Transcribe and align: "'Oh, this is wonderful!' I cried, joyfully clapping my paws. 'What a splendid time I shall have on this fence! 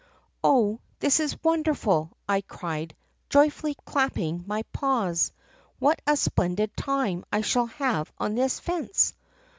"'Oh, 0.43 0.79
this 0.99 1.19
is 1.19 1.37
wonderful!' 1.43 2.09
I 2.27 2.41
cried, 2.41 2.95
joyfully 3.29 3.75
clapping 3.85 4.43
my 4.47 4.63
paws. 4.73 5.31
'What 5.77 6.01
a 6.07 6.17
splendid 6.17 6.75
time 6.75 7.23
I 7.31 7.41
shall 7.41 7.67
have 7.67 8.11
on 8.17 8.33
this 8.33 8.59
fence! 8.59 9.13